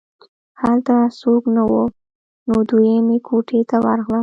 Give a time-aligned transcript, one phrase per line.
[0.61, 1.83] هلته څوک نه وو
[2.47, 4.19] نو دویمې کوټې ته ورغلم